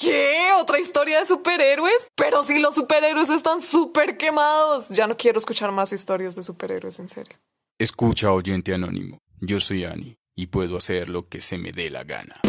[0.00, 0.48] ¿Qué?
[0.58, 2.08] ¿Otra historia de superhéroes?
[2.16, 4.88] Pero si los superhéroes están súper quemados.
[4.88, 7.38] Ya no quiero escuchar más historias de superhéroes, en serio.
[7.78, 9.18] Escucha, oyente anónimo.
[9.40, 12.40] Yo soy Annie y puedo hacer lo que se me dé la gana.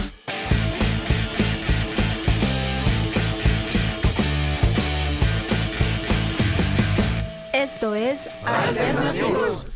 [7.52, 9.76] Esto es Alternativos.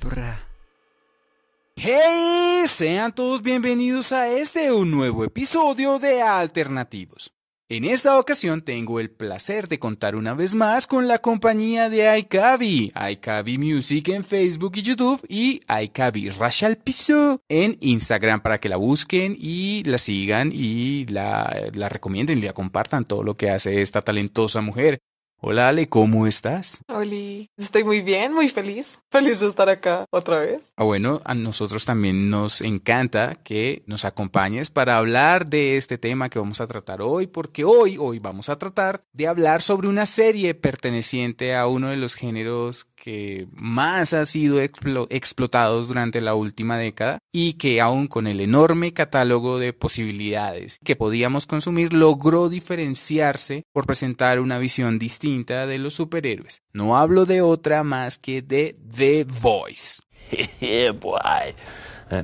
[1.76, 2.64] ¡Hey!
[2.68, 7.35] Sean todos bienvenidos a este un nuevo episodio de Alternativos.
[7.76, 12.18] En esta ocasión tengo el placer de contar una vez más con la compañía de
[12.20, 18.70] iCavi, iCavi Music en Facebook y YouTube y iCavi Rachel Piso en Instagram para que
[18.70, 23.50] la busquen y la sigan y la, la recomienden y la compartan todo lo que
[23.50, 25.02] hace esta talentosa mujer.
[25.42, 26.80] Hola Ale, ¿cómo estás?
[26.88, 29.00] Oli, estoy muy bien, muy feliz.
[29.12, 30.64] Feliz de estar acá otra vez.
[30.78, 36.30] Ah, bueno, a nosotros también nos encanta que nos acompañes para hablar de este tema
[36.30, 40.06] que vamos a tratar hoy, porque hoy, hoy vamos a tratar de hablar sobre una
[40.06, 46.34] serie perteneciente a uno de los géneros que más ha sido explo- explotados durante la
[46.36, 52.50] última década y que aún con el enorme catálogo de posibilidades que podíamos consumir logró
[52.50, 56.62] diferenciarse por presentar una visión distinta de los superhéroes.
[56.74, 60.02] No hablo de otra más que de The Voice.
[60.60, 61.20] yeah, boy.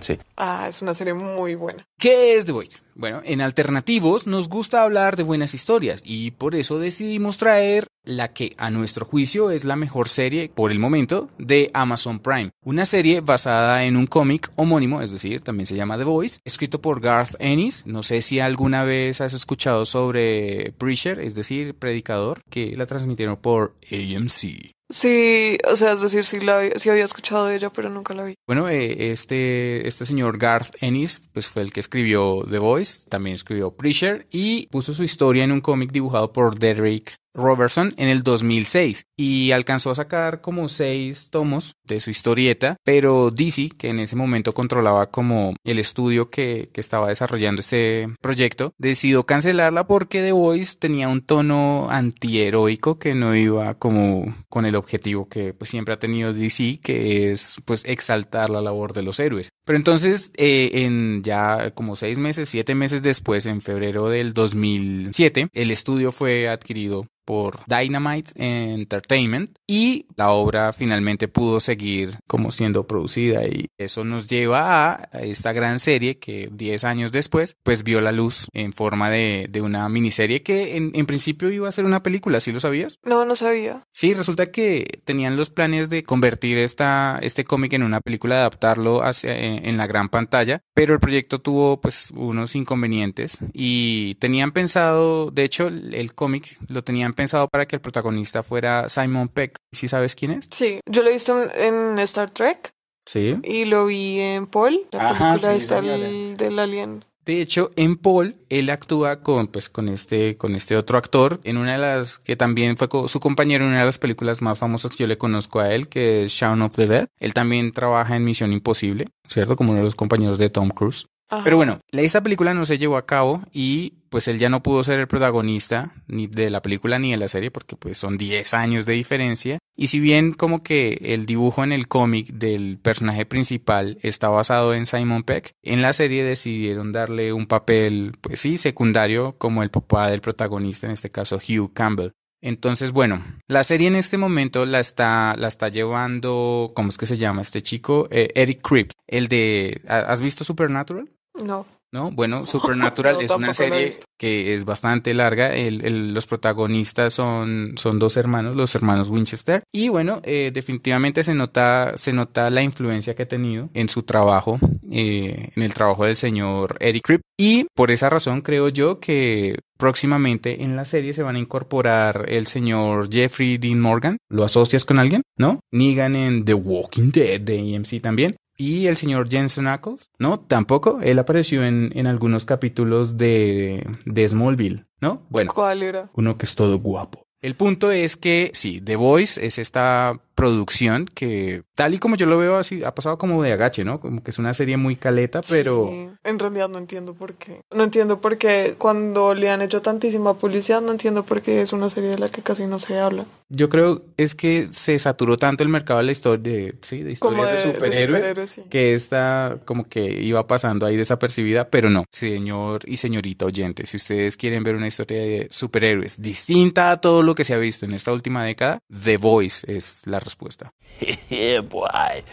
[0.10, 0.22] It.
[0.38, 1.86] Ah, es una serie muy buena.
[1.98, 2.80] ¿Qué es The Voice?
[2.96, 8.34] Bueno, en Alternativos nos gusta hablar de buenas historias y por eso decidimos traer la
[8.34, 12.52] que a nuestro juicio es la mejor serie por el momento de Amazon Prime.
[12.64, 16.82] Una serie basada en un cómic homónimo, es decir, también se llama The Voice, escrito
[16.82, 17.84] por Garth Ennis.
[17.86, 23.38] No sé si alguna vez has escuchado sobre Preacher, es decir, Predicador, que la transmitieron
[23.38, 24.74] por AMC.
[24.92, 28.36] Sí, o sea, es decir, sí, la, sí había escuchado ella, pero nunca la vi.
[28.46, 33.36] Bueno, eh, este, este señor Garth Ennis, pues fue el que escribió The Voice, también
[33.36, 38.24] escribió Preacher y puso su historia en un cómic dibujado por Derek Robertson en el
[38.24, 44.00] 2006 y alcanzó a sacar como seis tomos de su historieta, pero DC, que en
[44.00, 50.22] ese momento controlaba como el estudio que, que estaba desarrollando este proyecto, decidió cancelarla porque
[50.22, 55.70] The Voice tenía un tono antiheroico que no iba como con el objetivo que pues,
[55.70, 59.50] siempre ha tenido DC, que es pues exaltar la labor de los héroes.
[59.66, 65.50] Pero entonces, eh, en ya como seis meses, siete meses después, en febrero del 2007,
[65.54, 72.88] el estudio fue adquirido por Dynamite Entertainment y la obra finalmente pudo seguir como siendo
[72.88, 78.02] producida y eso nos lleva a esta gran serie que 10 años después pues vio
[78.02, 81.86] la luz en forma de, de una miniserie que en, en principio iba a ser
[81.86, 82.98] una película, ¿sí lo sabías?
[83.04, 83.86] No, no sabía.
[83.92, 89.04] Sí, resulta que tenían los planes de convertir esta, este cómic en una película, adaptarlo
[89.04, 94.52] hacia, en, en la gran pantalla, pero el proyecto tuvo pues unos inconvenientes y tenían
[94.52, 99.28] pensado, de hecho el, el cómic lo tenían pensado para que el protagonista fuera Simon
[99.30, 99.58] Peck.
[99.72, 100.48] ¿Sí sabes quién es?
[100.52, 102.72] Sí, yo lo he visto en, Star Trek
[103.06, 103.38] Sí.
[103.44, 107.06] y lo vi en Paul, la Ajá, película sí, del, del alien.
[107.24, 111.58] De hecho, en Paul, él actúa con, pues, con este, con este otro actor, en
[111.58, 114.58] una de las, que también fue co- su compañero en una de las películas más
[114.58, 117.08] famosas que yo le conozco a él, que es Shaun of the Dead.
[117.20, 119.56] Él también trabaja en Misión Imposible, ¿cierto?
[119.56, 121.06] Como uno de los compañeros de Tom Cruise.
[121.32, 121.44] Ajá.
[121.44, 124.84] Pero bueno, esta película no se llevó a cabo y pues él ya no pudo
[124.84, 128.54] ser el protagonista ni de la película ni de la serie porque pues son 10
[128.54, 129.58] años de diferencia.
[129.78, 134.74] Y si bien como que el dibujo en el cómic del personaje principal está basado
[134.74, 139.72] en Simon Peck, en la serie decidieron darle un papel pues sí, secundario como el
[139.72, 142.12] papá del protagonista, en este caso Hugh Campbell.
[142.42, 147.06] Entonces, bueno, la serie en este momento la está, la está llevando, ¿cómo es que
[147.06, 148.08] se llama este chico?
[148.12, 151.10] Eh, Eric Krip, el de, ¿has visto Supernatural?
[151.34, 151.66] No.
[151.94, 152.10] ¿no?
[152.12, 155.54] Bueno, Supernatural No, es una serie que es bastante larga.
[155.56, 159.62] El- el- los protagonistas son, son dos hermanos, los hermanos Winchester.
[159.74, 164.04] Y bueno, eh, definitivamente se nota, se nota la influencia que ha tenido en su
[164.04, 164.58] trabajo,
[164.90, 167.22] eh, en el trabajo del señor Eric Krip.
[167.38, 172.26] Y por esa razón creo yo que próximamente en la serie se van a incorporar
[172.30, 174.18] el señor Jeffrey Dean Morgan.
[174.30, 175.24] ¿Lo asocias con alguien?
[175.38, 175.60] ¿No?
[175.72, 178.36] Negan en The Walking Dead de AMC también.
[178.62, 180.40] Y el señor Jensen Ackles, ¿no?
[180.40, 181.00] Tampoco.
[181.02, 185.26] Él apareció en, en algunos capítulos de, de Smallville, ¿no?
[185.30, 186.12] Bueno, ¿Cuál era?
[186.14, 187.26] uno que es todo guapo.
[187.42, 192.26] El punto es que sí, The Voice es esta producción que, tal y como yo
[192.26, 194.00] lo veo así, ha pasado como de agache, ¿no?
[194.00, 195.88] Como que es una serie muy caleta, pero...
[195.90, 197.62] Sí, en realidad no entiendo por qué.
[197.74, 201.74] No entiendo por qué cuando le han hecho tantísima publicidad, no entiendo por qué es
[201.74, 203.26] una serie de la que casi no se habla.
[203.50, 207.12] Yo creo es que se saturó tanto el mercado de la historia de, sí, de
[207.12, 208.62] historias de, de- de superhéroes, superhéroes, sí.
[208.70, 213.98] que esta como que iba pasando ahí desapercibida, pero no, señor y señorita oyente, si
[213.98, 217.86] ustedes quieren ver una historia de superhéroes distinta a todo lo que se ha visto
[217.86, 220.72] en esta última década, The Voice es la respuesta.
[221.30, 222.24] Yeah, boy.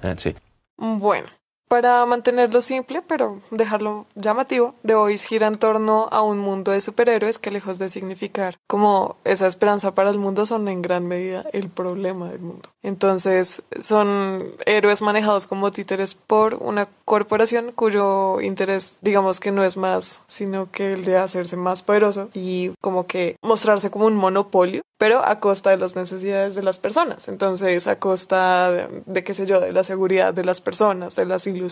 [0.00, 0.36] That's it.
[0.76, 1.28] Bueno,
[1.74, 6.80] para mantenerlo simple, pero dejarlo llamativo, The Voice gira en torno a un mundo de
[6.80, 11.44] superhéroes que lejos de significar como esa esperanza para el mundo son en gran medida
[11.52, 12.68] el problema del mundo.
[12.84, 19.76] Entonces son héroes manejados como títeres por una corporación cuyo interés digamos que no es
[19.76, 24.82] más sino que el de hacerse más poderoso y como que mostrarse como un monopolio
[24.96, 27.28] pero a costa de las necesidades de las personas.
[27.28, 31.26] Entonces, a costa de, de, qué sé yo, de la seguridad de las personas, de
[31.26, 31.63] las ilusiones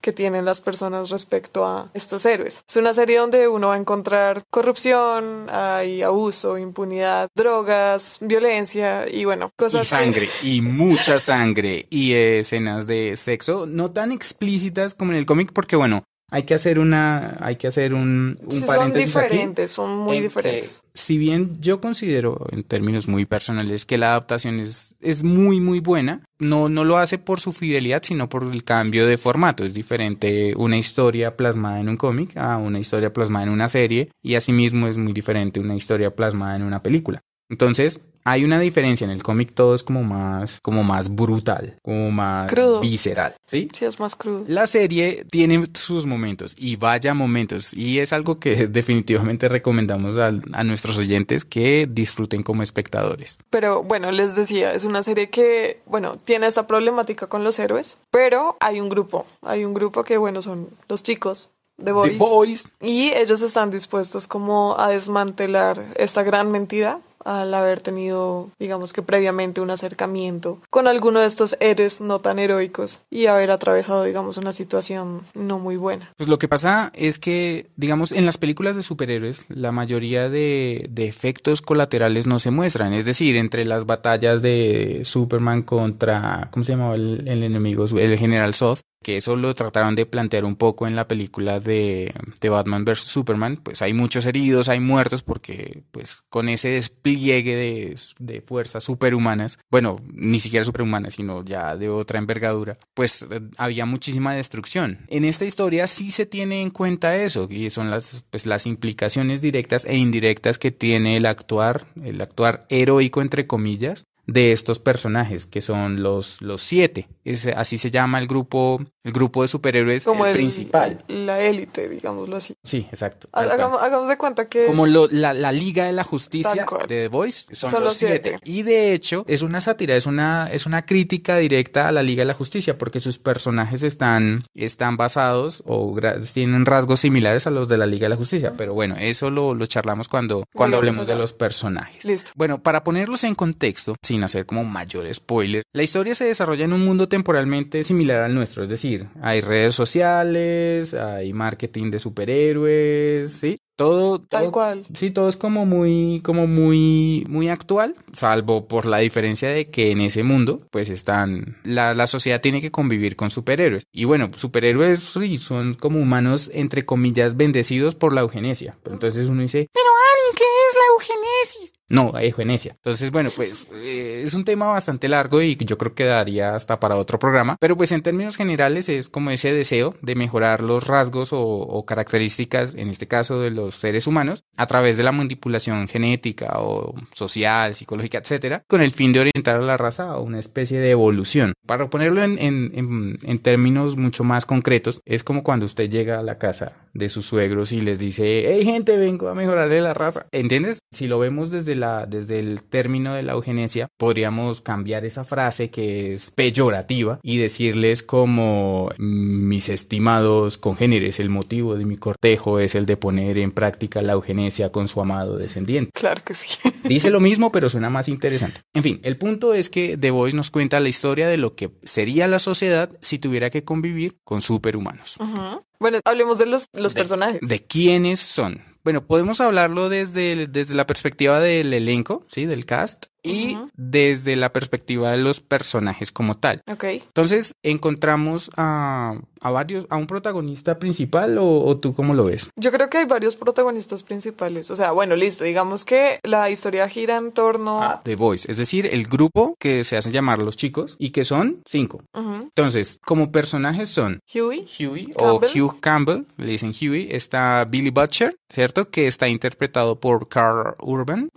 [0.00, 2.62] que tienen las personas respecto a estos héroes.
[2.68, 9.24] Es una serie donde uno va a encontrar corrupción, hay abuso, impunidad, drogas, violencia y
[9.24, 10.48] bueno, cosas y sangre, que...
[10.48, 15.76] y mucha sangre, y escenas de sexo, no tan explícitas como en el cómic, porque
[15.76, 19.24] bueno, hay que hacer una, hay que hacer un, un Sí, son paréntesis aquí.
[19.28, 20.82] diferentes, son muy que, diferentes.
[20.94, 25.80] si bien yo considero en términos muy personales que la adaptación es, es muy muy
[25.80, 29.64] buena, no, no lo hace por su fidelidad, sino por el cambio de formato.
[29.64, 34.10] Es diferente una historia plasmada en un cómic a una historia plasmada en una serie
[34.22, 37.20] y asimismo es muy diferente una historia plasmada en una película.
[37.50, 42.10] Entonces, hay una diferencia en el cómic, todo es como más, como más brutal, como
[42.10, 42.80] más Crudo.
[42.80, 43.68] visceral, ¿sí?
[43.72, 44.44] Sí, es más crudo.
[44.46, 50.32] La serie tiene sus momentos y vaya momentos y es algo que definitivamente recomendamos a,
[50.52, 53.38] a, nuestros oyentes que disfruten como espectadores.
[53.48, 57.98] Pero bueno, les decía, es una serie que, bueno, tiene esta problemática con los héroes,
[58.10, 61.48] pero hay un grupo, hay un grupo que, bueno, son los chicos.
[61.82, 62.68] The Boys, The Boys.
[62.82, 69.02] Y ellos están dispuestos como a desmantelar esta gran mentira al haber tenido, digamos que
[69.02, 74.36] previamente un acercamiento con alguno de estos héroes no tan heroicos y haber atravesado, digamos,
[74.36, 76.12] una situación no muy buena.
[76.16, 80.90] Pues lo que pasa es que, digamos, en las películas de superhéroes, la mayoría de,
[81.00, 82.92] efectos colaterales no se muestran.
[82.92, 87.86] Es decir, entre las batallas de Superman contra, ¿cómo se llamaba el, el enemigo?
[87.96, 92.12] El General Zod que eso lo trataron de plantear un poco en la película de,
[92.40, 92.98] de Batman vs.
[92.98, 98.84] Superman, pues hay muchos heridos, hay muertos, porque pues con ese despliegue de, de fuerzas
[98.84, 104.98] superhumanas, bueno, ni siquiera superhumanas, sino ya de otra envergadura, pues eh, había muchísima destrucción.
[105.08, 109.40] En esta historia sí se tiene en cuenta eso, y son las, pues, las implicaciones
[109.40, 115.44] directas e indirectas que tiene el actuar, el actuar heroico entre comillas, de estos personajes
[115.44, 117.08] que son los, los siete.
[117.24, 121.04] Es, así se llama el grupo, el grupo de superhéroes Como el el, principal.
[121.08, 122.54] La élite, digámoslo así.
[122.62, 123.28] Sí, exacto.
[123.32, 124.66] Hagamos, hagamos, de cuenta que.
[124.66, 128.38] Como lo, la, la, Liga de la Justicia de The Voice son, son los, siete.
[128.44, 132.20] Y de hecho, es una sátira, es una, es una crítica directa a la Liga
[132.20, 135.96] de la Justicia, porque sus personajes están, están basados o
[136.32, 138.54] tienen rasgos similares a los de la Liga de la Justicia.
[138.56, 142.04] Pero bueno, eso lo, lo charlamos cuando, cuando hablemos de los personajes.
[142.04, 142.30] Listo.
[142.36, 146.72] Bueno, para ponerlos en contexto, sin hacer como mayor spoiler, la historia se desarrolla en
[146.72, 153.32] un mundo temporalmente similar al nuestro, es decir, hay redes sociales, hay marketing de superhéroes,
[153.32, 153.58] ¿sí?
[153.80, 154.86] Todo, tal todo, cual.
[154.92, 159.90] Sí, todo es como muy, como muy, muy actual, salvo por la diferencia de que
[159.90, 163.84] en ese mundo, pues están, la, la sociedad tiene que convivir con superhéroes.
[163.90, 168.76] Y bueno, superhéroes sí, son como humanos, entre comillas, bendecidos por la eugenesia.
[168.82, 171.79] Pero entonces uno dice, pero Ani, ¿qué es la eugenesis?
[171.90, 172.72] No, eugenesia.
[172.76, 176.78] Entonces, bueno, pues eh, es un tema bastante largo y yo creo que daría hasta
[176.78, 177.56] para otro programa.
[177.60, 182.76] Pero pues en términos generales es como ese deseo de mejorar los rasgos o, características,
[182.76, 187.74] en este caso de los seres humanos, a través de la manipulación genética o social,
[187.74, 191.54] psicológica, etcétera, con el fin de orientar a la raza a una especie de evolución.
[191.66, 196.38] Para ponerlo en, en términos mucho más concretos, es como cuando usted llega a la
[196.38, 200.26] casa de sus suegros y les dice, hey gente, vengo a mejorarle la raza.
[200.32, 200.80] ¿Entiendes?
[200.92, 205.70] Si lo vemos desde la, desde el término de la eugenesia, podríamos cambiar esa frase
[205.70, 212.74] que es peyorativa y decirles como mis estimados congéneres, el motivo de mi cortejo es
[212.74, 215.90] el de poner en práctica la eugenesia con su amado descendiente.
[215.94, 216.58] Claro que sí.
[216.84, 218.60] Dice lo mismo, pero suena más interesante.
[218.74, 221.70] En fin, el punto es que The Voice nos cuenta la historia de lo que
[221.82, 225.16] sería la sociedad si tuviera que convivir con superhumanos.
[225.18, 225.62] Uh -huh.
[225.80, 227.40] Bueno, hablemos de los, los de, personajes.
[227.40, 228.62] De quiénes son.
[228.84, 232.44] Bueno, podemos hablarlo desde, desde la perspectiva del elenco, ¿sí?
[232.44, 233.06] Del cast.
[233.22, 236.62] Y desde la perspectiva de los personajes como tal.
[236.70, 236.84] Ok.
[236.84, 242.50] Entonces, encontramos a, a varios, a un protagonista principal o, o tú cómo lo ves?
[242.56, 244.70] Yo creo que hay varios protagonistas principales.
[244.70, 245.44] O sea, bueno, listo.
[245.44, 247.82] Digamos que la historia gira en torno.
[247.82, 251.24] a The Voice, es decir, el grupo que se hacen llamar los chicos y que
[251.24, 252.02] son cinco.
[252.14, 254.66] Entonces, como personajes son Huey.
[254.78, 255.40] Huey o.
[255.40, 258.90] Hugh Campbell, le dicen Huey, está Billy Butcher, ¿cierto?
[258.90, 261.30] Que está interpretado por Carl Urban.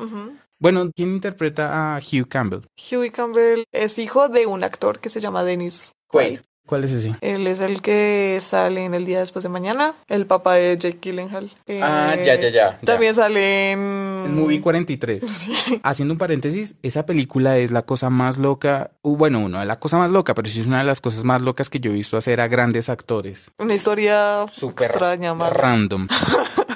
[0.63, 2.61] Bueno, ¿quién interpreta a Hugh Campbell?
[2.89, 6.39] Huey Campbell es hijo de un actor que se llama Dennis Quaid.
[6.65, 7.11] ¿Cuál es ese?
[7.19, 10.99] Él es el que sale en El Día Después de Mañana, el papá de Jake
[11.01, 11.51] Gyllenhaal.
[11.81, 12.77] Ah, Eh, ya, ya, ya, ya.
[12.77, 13.79] También sale en...
[14.27, 15.49] El Movie 43.
[15.83, 19.81] Haciendo un paréntesis, esa película es la cosa más loca, uh, bueno, no es la
[19.81, 21.93] cosa más loca, pero sí es una de las cosas más locas que yo he
[21.93, 23.51] visto hacer a grandes actores.
[23.57, 26.07] Una historia Súper extraña, más random.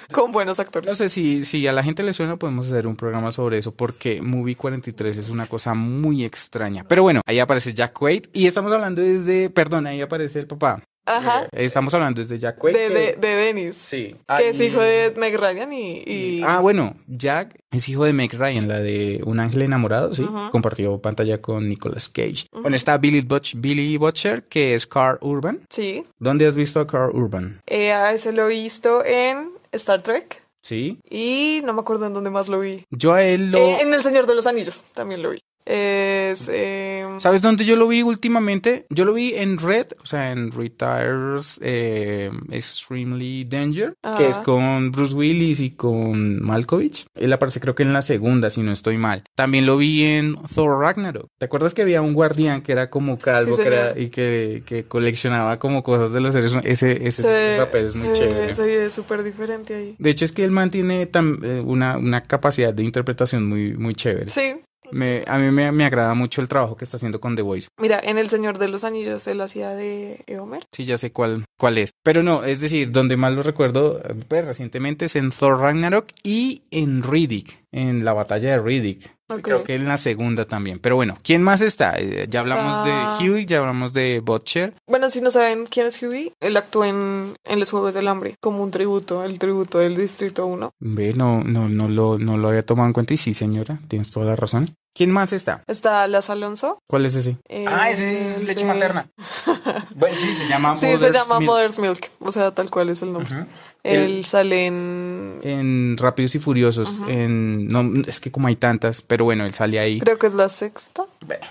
[0.13, 0.89] con buenos actores.
[0.89, 3.73] No sé si, si a la gente le suena, podemos hacer un programa sobre eso,
[3.73, 6.85] porque Movie 43 es una cosa muy extraña.
[6.87, 10.81] Pero bueno, ahí aparece Jack Quaid y estamos hablando desde, perdón, ahí aparece el papá.
[11.09, 11.43] Ajá.
[11.53, 12.75] Eh, Estamos hablando desde Jack Quaid.
[12.75, 13.77] De, de, de Dennis.
[13.81, 14.13] Sí.
[14.37, 16.03] Que es Ah, y- hijo de Meg Ryan y...
[16.05, 20.27] y- Ah, bueno, Jack es hijo de Meg Ryan, la de Un ángel enamorado, sí.
[20.51, 22.47] Compartió pantalla con Nicolas Cage.
[22.51, 25.61] Bueno, está Billy, Butch, Billy Butcher, que es Carl Urban.
[25.69, 26.03] Sí.
[26.19, 27.61] ¿Dónde has visto a Carl Urban?
[27.67, 30.43] Eh, a ese lo he visto en Star Trek.
[30.61, 30.99] Sí.
[31.09, 32.83] Y no me acuerdo en dónde más lo vi.
[32.89, 33.57] Yo a él lo...
[33.57, 35.39] Eh, en El Señor de los Anillos también lo vi.
[35.67, 36.49] Es...
[36.51, 38.85] eh, ¿Sabes dónde yo lo vi últimamente?
[38.89, 44.91] Yo lo vi en Red, o sea, en Retires eh, Extremely Danger, que es con
[44.91, 47.05] Bruce Willis y con Malkovich.
[47.15, 49.23] Él aparece creo que en la segunda, si no estoy mal.
[49.35, 51.29] También lo vi en Thor Ragnarok.
[51.37, 54.07] ¿Te acuerdas que había un guardián que era como calvo Sí, que era- señor.
[54.07, 56.69] y que, que coleccionaba como cosas de los seres humanos?
[56.69, 58.53] Ese, ese, se- ese papel es muy se- chévere.
[58.53, 59.95] Se ve súper diferente ahí.
[59.99, 63.73] De hecho, es que el man tiene tam- eh, una, una capacidad de interpretación muy,
[63.73, 64.29] muy chévere.
[64.29, 64.53] Sí.
[64.91, 67.67] Me- a mí me, me agrada mucho el trabajo que está haciendo con The Voice.
[67.79, 70.65] Mira, en El Señor de los Anillos él hacía de Eomer.
[70.71, 71.91] Sí, ya sé cuál, cuál es.
[72.03, 76.05] Pero no, es decir, donde más lo recuerdo eh, pues, recientemente es en Thor Ragnarok
[76.23, 79.15] y en Riddick, en la batalla de Riddick.
[79.41, 80.79] Creo que en la segunda también.
[80.79, 81.95] Pero bueno, ¿quién más está?
[81.99, 84.73] Eh, ya hablamos Está- de Huey, ya hablamos de Butcher.
[84.87, 88.35] Bueno, si no saben quién es Huey, él actúa en, en Los Juegos del Hambre
[88.39, 90.69] como un tributo, el tributo del Distrito 1.
[90.79, 94.11] Ve, no, no, no, lo, no lo había tomado en cuenta y sí, señora, tienes
[94.11, 94.67] toda la razón.
[94.97, 95.63] ¿Quién más está?
[95.67, 96.81] Está Las Alonso.
[96.87, 97.37] ¿Cuál es ese?
[97.47, 99.05] eh, de-
[99.95, 101.51] bueno, sí, se llama Sí, se Mother's llama Milk.
[101.51, 102.11] Mother's Milk.
[102.19, 103.45] O sea, tal cual es el nombre.
[103.83, 105.39] Él sale en...
[105.43, 109.79] En Rápidos y Furiosos, en no es que como hay tantas, pero bueno, él sale
[109.79, 109.99] ahí.
[109.99, 111.05] Creo que es la sexta,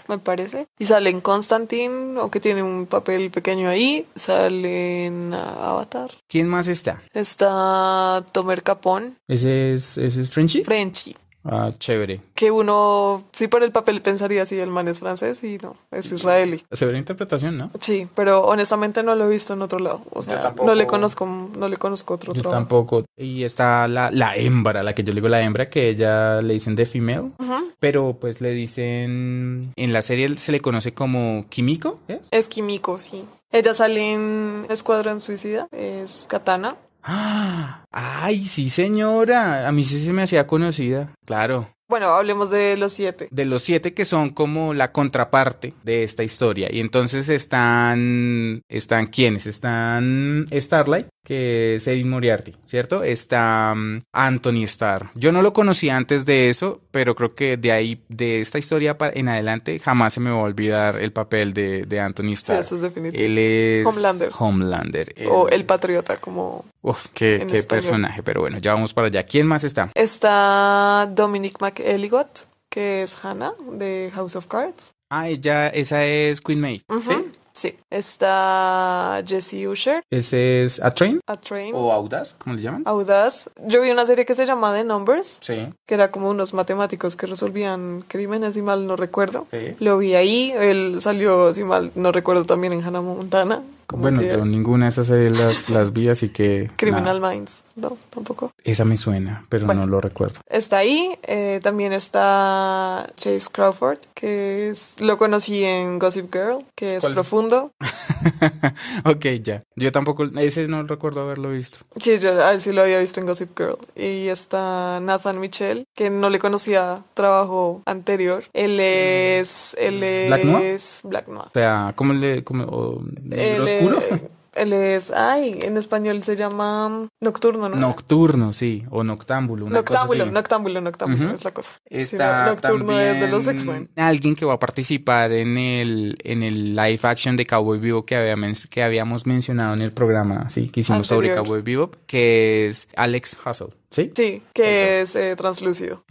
[0.09, 0.67] me parece.
[0.81, 4.07] Y sale en Constantine, o que tiene un papel pequeño ahí.
[4.17, 6.11] Sale en ah, Avatar.
[6.29, 7.01] ¿Quién más está?
[7.15, 10.65] Está Tomer Capón, Ese es, ese es Frenchy.
[10.65, 11.15] Frenchy.
[11.49, 12.21] Ah, chévere.
[12.35, 16.11] Que uno, sí, por el papel pensaría si el man es francés y no, es
[16.13, 16.63] israelí.
[16.73, 17.71] Severa interpretación, ¿no?
[17.81, 20.03] Sí, pero honestamente no lo he visto en otro lado.
[20.11, 20.67] O sea, tampoco.
[20.69, 21.27] no le conozco,
[21.57, 22.61] no le conozco otro Yo trabajo.
[22.63, 23.05] tampoco.
[23.17, 26.55] Y está la, la hembra, la que yo le digo la hembra, que ella le
[26.55, 27.31] dicen de female,
[27.79, 32.21] pero pues le dicen, en la serie se le conoce como Kimiko, ¿es?
[32.31, 33.25] Es Kimiko, sí.
[33.53, 36.77] Ella sale en Escuadrón Suicida, es Katana.
[37.07, 37.85] ¡Ah!
[37.93, 39.69] Ay, sí, señora.
[39.69, 41.09] A mí sí se me hacía conocida.
[41.25, 41.69] Claro.
[41.89, 43.29] Bueno, hablemos de los siete.
[43.31, 46.69] De los siete que son como la contraparte de esta historia.
[46.71, 48.63] Y entonces están.
[48.69, 49.47] ¿Están quiénes?
[49.47, 53.03] Están Starlight, que es Erin Moriarty, ¿cierto?
[53.03, 55.11] Está mm, Anthony Starr.
[55.17, 58.97] Yo no lo conocía antes de eso, pero creo que de ahí, de esta historia
[59.01, 62.61] en adelante, jamás se me va a olvidar el papel de, de Anthony Starr.
[62.61, 63.21] eso es definitivo.
[63.21, 63.85] Él es.
[63.85, 64.31] Homelander.
[64.39, 65.15] Homelander.
[65.29, 68.23] O El Patriota, como Uf, qué, personaje.
[68.23, 69.25] Pero bueno, ya vamos para allá.
[69.25, 69.91] ¿Quién más está?
[69.97, 74.95] está Dominic McElligott, que es Hannah de House of Cards.
[75.11, 76.85] Ah, ella, esa es Queen Maeve.
[77.05, 77.33] ¿sí?
[77.57, 77.75] Sí.
[77.91, 82.83] Está Jesse Usher, Ese es A Train A Train, o Audaz, ¿cómo le llaman?
[82.85, 83.49] Audaz.
[83.67, 85.69] Yo vi una serie que se llama The Numbers, Sí.
[85.87, 89.47] que era como unos matemáticos que resolvían crímenes, si mal no recuerdo.
[89.51, 89.75] Sí.
[89.81, 93.63] Lo vi ahí, él salió, si mal no recuerdo, también en Hannah Montana.
[93.93, 96.71] Bueno, ninguna de esas series las, las vi, así que.
[96.77, 97.33] Criminal nada.
[97.35, 98.53] Minds, no, tampoco.
[98.65, 99.83] Esa me suena, pero Bueno.
[99.83, 100.41] no lo recuerdo.
[100.49, 106.97] Está ahí, eh, también está Chase Crawford, que es, lo conocí en Gossip Girl, que
[106.97, 107.73] es profundo.
[109.05, 109.63] ok, ya.
[109.77, 111.79] Yo tampoco, ese no recuerdo haberlo visto.
[112.01, 113.79] Sí, yo a él sí lo había visto en Gossip Girl.
[113.95, 118.45] Y está Nathan Mitchell, que no le conocía trabajo anterior.
[118.53, 120.65] Él es, él ¿Black Noir?
[120.65, 121.47] es Black Noir.
[121.49, 122.43] O sea, ¿cómo le.
[122.45, 124.03] Cómo, Él ¿Negro oscuro?
[124.11, 124.21] es-
[124.57, 127.77] Él es, ay, en español se llama Nocturno, ¿no?
[127.77, 129.67] Nocturno, sí, o Noctámbulo.
[129.67, 130.33] Una cosa Noctámbulo.
[130.33, 131.73] Noctámbulo, Noctámbulo es la cosa.
[131.91, 133.91] Está no, Nocturno es de los X-Men.
[133.97, 138.17] Alguien que va a participar en el, en el live action de Cowboy Bebop que,
[138.17, 141.35] habíamos, que habíamos mencionado en el programa sí, que hicimos sobre.
[141.35, 144.11] Cowboy Bebop, que es Alex Hustle, ¿sí?
[144.17, 146.03] Sí, que es eh, translúcido.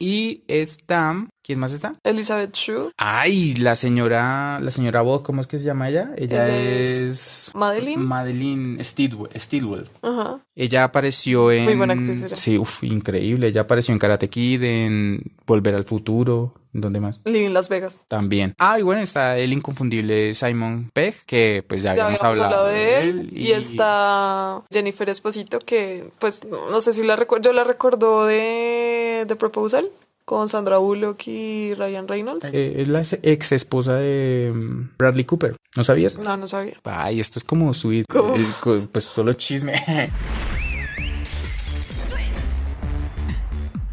[0.00, 1.94] Y está, ¿quién más está?
[2.02, 6.10] Elizabeth Shue, Ay, la señora, la señora Bob, ¿cómo es que se llama ella?
[6.16, 6.90] Ella es...
[6.90, 8.02] es Madeline.
[8.02, 9.30] Madeline Stilwell.
[9.38, 9.88] Stilwell.
[10.02, 10.40] Ajá.
[10.56, 11.64] Ella apareció en...
[11.64, 12.34] Muy buena actriz era.
[12.34, 13.48] Sí, uf, increíble.
[13.48, 16.54] Ella apareció en Karate Kid, en Volver al Futuro.
[16.72, 17.20] ¿En dónde más?
[17.24, 18.00] Living Las Vegas.
[18.08, 18.54] También.
[18.58, 22.66] Ah, y bueno, está el inconfundible Simon Pegg, que pues ya Ya habíamos hablado, hablado
[22.68, 23.30] de él.
[23.32, 27.44] Y, está Jennifer Esposito, que pues no sé si la recuerdo.
[27.44, 29.90] Yo la recuerdo de The Proposal
[30.24, 32.48] con Sandra Bullock y Ryan Reynolds.
[32.52, 35.56] Eh, es la ex esposa de mm, Bradley Cooper.
[35.76, 36.18] ¿No sabías?
[36.18, 36.74] No, no sabía.
[36.84, 38.06] Ay, esto es como sweet.
[38.14, 39.74] Eh, co- pues solo chisme.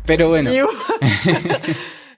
[0.05, 0.49] Pero bueno.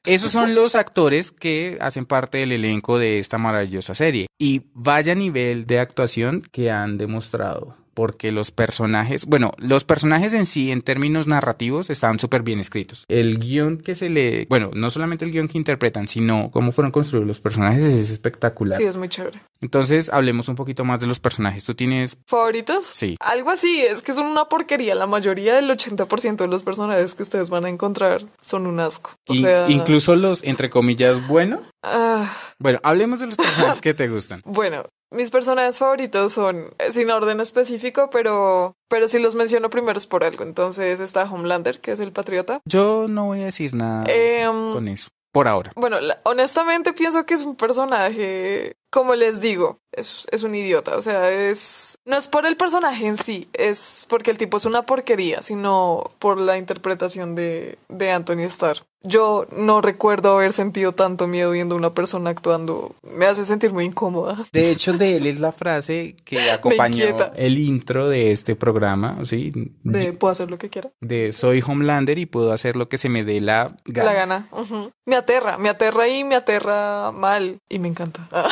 [0.06, 4.28] Esos son los actores que hacen parte del elenco de esta maravillosa serie.
[4.38, 7.78] Y vaya nivel de actuación que han demostrado.
[7.94, 13.06] Porque los personajes, bueno, los personajes en sí, en términos narrativos, están súper bien escritos.
[13.08, 16.92] El guion que se le, bueno, no solamente el guion que interpretan, sino cómo fueron
[16.92, 18.80] construidos los personajes es espectacular.
[18.80, 19.42] Sí, es muy chévere.
[19.62, 21.64] Entonces, hablemos un poquito más de los personajes.
[21.64, 22.86] Tú tienes, ¿Favoritos?
[22.86, 23.16] Sí.
[23.20, 24.96] Algo así, es que son una porquería.
[24.96, 29.12] La mayoría del 80% de los personajes que ustedes van a encontrar son un asco.
[29.28, 31.62] O in- sea, incluso los, entre comillas, buenos.
[31.84, 34.42] ah, Bueno, hablemos de los personajes que te gustan.
[34.46, 39.98] bueno, mis personajes favoritos son eh, sin orden específico, pero, pero si los menciono primero
[39.98, 40.44] es por algo.
[40.44, 42.60] Entonces está Homelander, que es el patriota.
[42.66, 45.72] Yo no voy a decir nada Em, con eso, por ahora.
[45.76, 50.98] Bueno, la- honestamente pienso que es un personaje, como les digo, es, es un idiota.
[50.98, 51.96] O sea, es.
[52.06, 56.12] No es por el personaje en sí, es porque el tipo es una porquería, sino
[56.20, 58.78] por la interpretación de, de Anthony Starr.
[59.04, 62.96] Yo no recuerdo haber sentido tanto miedo viendo a una persona actuando.
[63.04, 64.38] Me hace sentir muy incómoda.
[64.52, 67.06] De hecho, de él es la frase que acompañó
[67.36, 69.52] el intro de este programa, ¿sí?
[69.84, 70.92] De puedo hacer lo que quiera.
[71.02, 74.10] De soy Homelander y puedo hacer lo que se me dé la gana.
[74.10, 74.50] La gana.
[75.06, 77.58] Me aterra, me aterra y me aterra mal.
[77.70, 78.28] Y me encanta.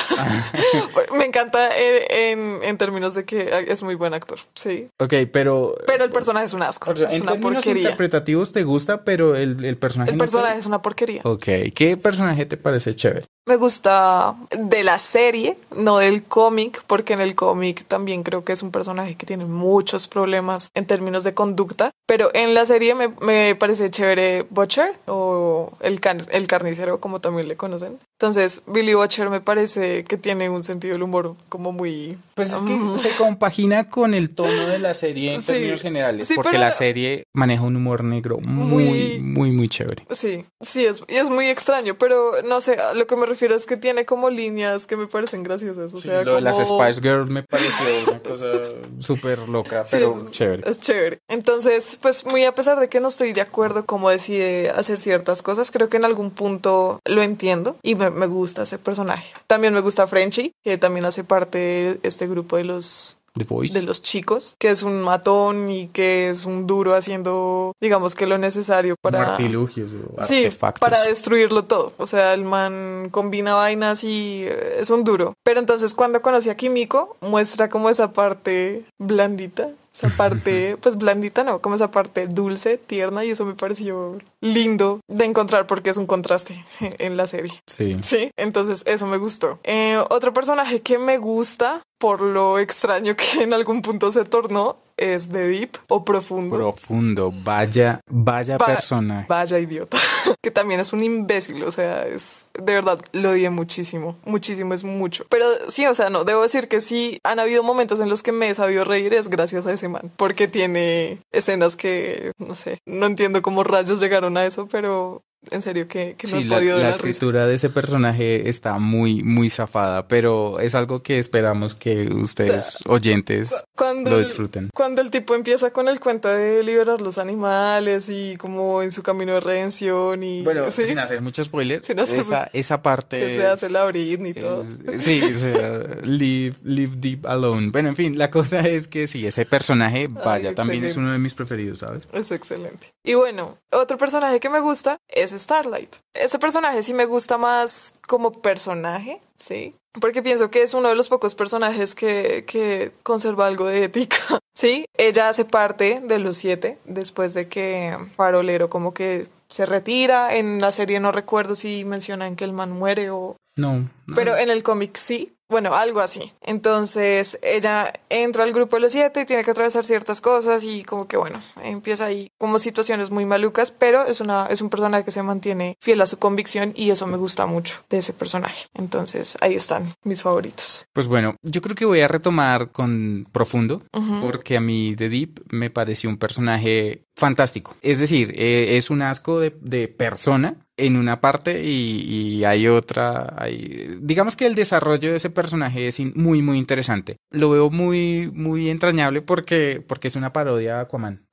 [1.17, 4.39] me encanta en, en- en términos de que es muy buen actor.
[4.55, 4.87] Sí.
[4.99, 5.75] Ok, pero...
[5.87, 6.91] Pero el personaje es un asco.
[6.91, 7.81] o sea, es en una términos porquería.
[7.83, 10.11] interpretativos te gusta, pero el, el personaje...
[10.11, 11.21] El no te- es una porquería.
[11.25, 11.45] Ok,
[11.75, 13.25] ¿qué personaje te parece chévere?
[13.47, 18.53] Me gusta de la serie, no del cómic, porque en el cómic también creo que
[18.53, 22.93] es un personaje que tiene muchos problemas en términos de conducta, pero en la serie
[22.93, 27.97] me, me parece chévere Butcher o el, can- el carnicero, como también le conocen.
[28.19, 32.19] Entonces, Billy Butcher me parece que tiene un sentido del humor como muy...
[32.35, 32.97] Pues es que Mm.
[32.99, 35.53] se compagina con el tono de la serie en Sí.
[35.53, 39.67] términos generales, Sí, porque pero- la serie maneja un humor negro muy, Muy- muy, muy
[39.67, 40.05] chévere.
[40.11, 43.55] Sí, sí, es, y es muy extraño, pero no sé, a lo que me refiero
[43.55, 45.93] es que tiene como líneas que me parecen graciosas.
[45.93, 48.47] O Sí, sea, lo de las Spice Girls me pareció una cosa
[48.99, 50.69] súper loca, Sí, pero es, chévere.
[50.69, 51.19] Es chévere.
[51.27, 55.41] Entonces, pues muy a pesar de que no estoy de acuerdo cómo decide hacer ciertas
[55.41, 59.33] cosas, creo que en algún punto lo entiendo y me, me gusta ese personaje.
[59.47, 63.73] También me gusta Frenchy, que también hace parte de este grupo de los The Voice.
[63.73, 68.25] de los chicos, que es un matón y que es un duro haciendo, digamos que
[68.27, 70.79] lo necesario para Artilugios o Sí, artefactos.
[70.81, 71.93] para destruirlo todo.
[71.97, 75.33] O sea, el man combina vainas y eh, es un duro.
[75.43, 79.69] Pero entonces cuando conocí a Kimiko, muestra como esa parte blandita.
[79.93, 85.01] Esa parte, pues blandita no, como esa parte dulce, tierna, y eso me pareció lindo
[85.07, 87.61] de encontrar porque es un contraste en la serie.
[87.67, 87.97] Sí.
[88.01, 89.59] Sí, entonces eso me gustó.
[89.63, 94.77] Eh, otro personaje que me gusta, por lo extraño que en algún punto se tornó,
[95.01, 96.55] es The Deep o Profundo.
[96.55, 99.25] Profundo, vaya, vaya Va- personaje.
[99.27, 99.97] Vaya idiota.
[100.43, 101.63] que también es un imbécil.
[101.63, 104.17] O sea, es de verdad lo odié muchísimo.
[104.25, 105.25] Muchísimo es mucho.
[105.29, 108.31] Pero sí, o sea, no, debo decir que sí han habido momentos en los que
[108.31, 110.11] me he sabido reír es gracias a ese man.
[110.17, 115.61] Porque tiene escenas que, no sé, no entiendo cómo rayos llegaron a eso, pero en
[115.61, 116.89] serio que, que no Sí, he la, la risa.
[116.89, 122.77] escritura de ese personaje está muy, muy zafada, pero es algo que esperamos que ustedes,
[122.85, 124.69] oyentes, Cuando lo el- disfruten.
[124.73, 129.01] Cuando el tipo empieza con el cuento de liberar los animales y como en su
[129.03, 133.19] camino de redención y Bueno, sí, sin hacer mucho spoiler, Sin hacer- esa, esa parte
[133.19, 134.61] que se hace es- la Britney y todo.
[134.61, 137.69] es- sí, o sea, live, live deep alone.
[137.71, 141.17] Bueno, en fin, la cosa es que sí, ese personaje, vaya, también es uno de
[141.17, 142.03] mis preferidos, ¿sabes?
[142.13, 142.93] Es excelente.
[143.03, 145.95] Y bueno, otro personaje que me gusta es es Starlight.
[146.13, 149.73] Este personaje sí me gusta más como personaje, ¿sí?
[149.99, 154.17] Porque pienso que es uno de los pocos personajes que, que conserva algo de ética.
[154.53, 160.35] Sí, ella hace parte de los siete después de que Farolero como que se retira.
[160.35, 163.37] En la serie no recuerdo si mencionan que el man muere o...
[163.55, 163.89] No.
[164.07, 164.15] no.
[164.15, 165.33] Pero en el cómic sí.
[165.51, 166.31] Bueno, algo así.
[166.41, 170.83] Entonces ella entra al grupo de los siete y tiene que atravesar ciertas cosas y
[170.83, 175.03] como que bueno, empieza ahí como situaciones muy malucas, pero es una es un personaje
[175.03, 178.67] que se mantiene fiel a su convicción y eso me gusta mucho de ese personaje.
[178.73, 180.87] Entonces ahí están mis favoritos.
[180.93, 183.83] Pues bueno, yo creo que voy a retomar con profundo
[184.21, 187.75] porque a mí The Deep me pareció un personaje fantástico.
[187.83, 193.35] Es decir, eh, es un asco de, persona en una parte y, hay otra.
[193.37, 197.17] Hay, digamos que el desarrollo de ese personaje es muy, muy interesante.
[197.29, 201.27] Lo veo muy, muy entrañable porque, porque es una parodia de Aquaman.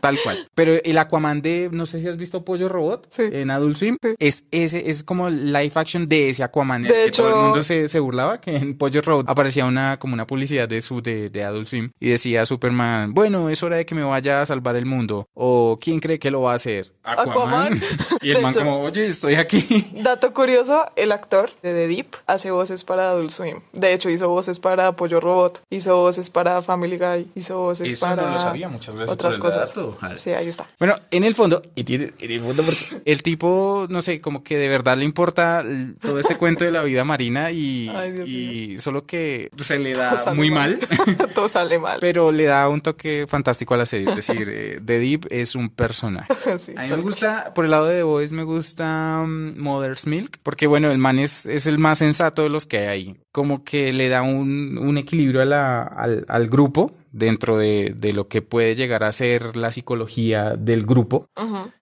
[0.00, 0.36] Tal cual.
[0.54, 3.22] Pero el Aquaman de, no sé si has visto Pollo Robot Sí.
[3.32, 6.82] en Adult Swim, es ese, es como live action de ese Aquaman.
[6.82, 9.98] De que hecho- todo el mundo se, se burlaba que en Pollo Robot aparecía una,
[9.98, 13.76] como una publicidad de su, de, de Adult Swim y decía Superman, bueno, es hora
[13.76, 15.28] de que me vaya a salvar el mundo.
[15.34, 16.92] O ¿quién cree que lo va a hacer?
[17.02, 17.80] Aquaman.
[18.22, 19.64] y el De man hecho- como, oye, estoy aquí.
[20.02, 23.60] Dato curioso, el actor de The Deep hace voces para Adult Swim.
[23.72, 28.06] De hecho, hizo voces para Pollo Robot, hizo voces para Family Guy, hizo voces Eso
[28.06, 29.74] para no lo sabía, muchas gracias otras por el cosas.
[30.00, 30.18] Jal.
[30.18, 30.68] Sí, ahí está.
[30.78, 34.42] Bueno, en el fondo, y tiene, en el fondo porque el tipo, no sé, como
[34.44, 35.64] que de verdad le importa
[36.00, 39.94] todo este cuento de la vida marina y, Ay, Dios y solo que se le
[39.94, 40.78] da muy mal.
[41.34, 41.98] Todo sale mal.
[42.00, 44.08] Pero le da un toque fantástico a la serie.
[44.08, 46.32] Es decir, eh, The Deep es un personaje.
[46.58, 50.06] Sí, A mí me gusta, por el lado de The Boys, me gusta um, Mother's
[50.06, 53.16] Milk, porque bueno, el man es, es el más sensato de los que hay ahí.
[53.32, 58.12] Como que le da un, un equilibrio a la- al, al grupo dentro de, de
[58.12, 61.28] lo que puede llegar a ser la psicología del grupo.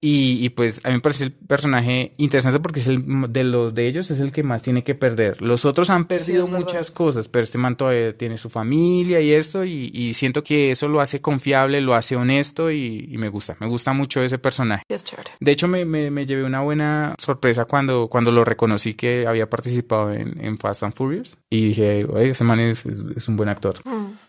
[0.00, 3.74] Y, y, pues a mí me parece el personaje interesante porque es el de los
[3.74, 5.42] de ellos es el que más tiene que perder.
[5.42, 9.64] Los otros han perdido muchas cosas, pero este man todavía tiene su familia y esto
[9.64, 13.56] y, y siento que eso lo hace confiable, lo hace honesto y, y me gusta,
[13.60, 14.84] me gusta mucho ese personaje.
[14.88, 15.04] Sí, es.
[15.40, 19.48] De hecho, me, me, me llevé una buena sorpresa cuando, cuando lo reconocí que había
[19.50, 21.38] participado en, en Fast and Furious.
[21.50, 23.74] Y dije, oye, ese man es, es- es un buen actor.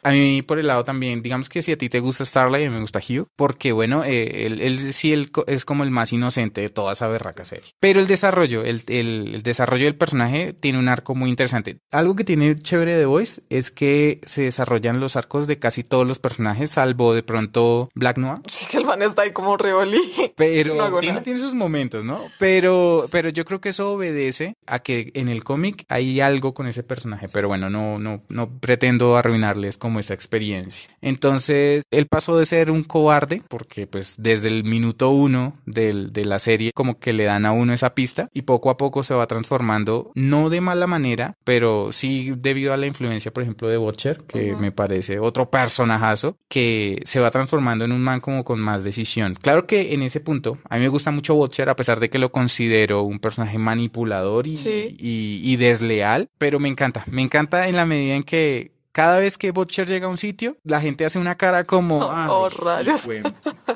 [0.06, 2.80] A mí, por el lado también, digamos que si a ti te gusta Starlight, me
[2.80, 6.70] gusta Hugh, porque bueno, eh, él, él sí él es como el más inocente de
[6.70, 7.72] toda esa berraca serie.
[7.80, 11.78] Pero el desarrollo, el, el- el desarrollo del personaje tiene un arco muy interesante.
[11.92, 16.06] Algo que tiene chévere de Voice es que se desarrollan los arcos de casi todos
[16.08, 18.40] los personajes, salvo de pronto Black Noir.
[18.48, 20.00] Sí que el man está ahí como reoli.
[20.36, 22.22] Pero No tiene, tiene sus momentos, ¿no?
[22.40, 26.68] Pero, pero yo creo que eso obedece a que en el cómic hay algo con
[26.68, 27.28] ese personaje.
[27.34, 30.90] Pero bueno, no, no, no pretendo arruinarles como esa experiencia.
[31.02, 36.26] Entonces, él pasó de ser un cobarde, porque pues desde el minuto uno del- de
[36.26, 39.14] la serie, como que le dan a uno esa pista, y poco a poco se
[39.14, 43.78] va transformando, no de mala manera, pero sí debido a la influencia, por ejemplo, de
[43.78, 48.60] Butcher, que me parece otro personajazo, que se va transformando en un man como con
[48.60, 49.36] más decisión.
[49.42, 52.20] Claro que en ese punto, a mí me gusta mucho Butcher, a pesar de que
[52.20, 54.96] lo considero un personaje manipulador y, Sí.
[55.00, 59.38] y, y desleal, pero me encanta, me encanta en la medida en que cada vez
[59.38, 62.48] que Butcher llega a un sitio, la gente hace una cara como, Oh, "Ay, oh,
[62.48, 63.06] rayos".
[63.06, 63.22] güey,